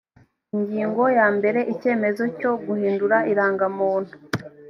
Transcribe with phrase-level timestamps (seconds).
[0.55, 4.13] ingingo ya mbere icyemezo cyo guhindura irangamuntu